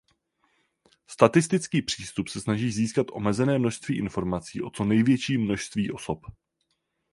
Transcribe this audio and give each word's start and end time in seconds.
Statistický 1.07 1.81
přístup 1.81 2.27
se 2.27 2.41
snaží 2.41 2.71
získat 2.71 3.07
omezené 3.11 3.59
množství 3.59 3.97
informací 3.97 4.61
o 4.61 4.69
co 4.69 4.85
největším 4.85 5.41
množství 5.41 5.91
osob. 5.91 6.19